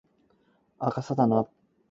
[0.79, 1.47] 就係咁簡單